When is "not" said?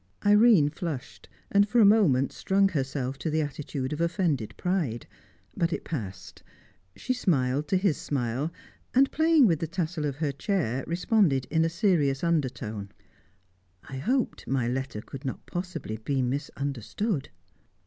15.23-15.45